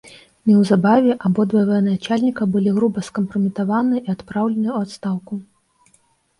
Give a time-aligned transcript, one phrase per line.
[0.51, 5.33] Неўзабаве абодва ваеначальніка былі груба скампраметаваныя і адпраўленыя ў адстаўку.